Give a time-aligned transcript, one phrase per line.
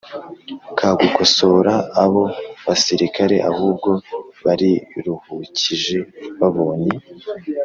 [0.77, 2.23] Ka gukosora abo
[2.65, 3.89] basirikare ahubwo
[4.45, 5.97] bariruhukije
[6.39, 6.93] babonye